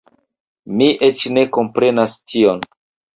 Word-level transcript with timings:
Mi 0.79 0.87
eĉ 1.07 1.25
ne 1.35 1.43
komprenas 1.57 2.17
tion 2.33 2.65